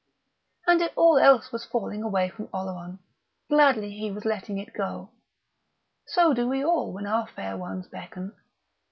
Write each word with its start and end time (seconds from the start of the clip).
And 0.65 0.81
if 0.81 0.97
all 0.97 1.19
else 1.19 1.51
was 1.51 1.63
falling 1.63 2.01
away 2.01 2.27
from 2.29 2.47
Oleron, 2.51 2.97
gladly 3.49 3.91
he 3.91 4.09
was 4.09 4.25
letting 4.25 4.57
it 4.57 4.73
go. 4.73 5.11
So 6.07 6.33
do 6.33 6.49
we 6.49 6.65
all 6.65 6.91
when 6.91 7.05
our 7.05 7.27
Fair 7.27 7.55
Ones 7.55 7.87
beckon. 7.87 8.33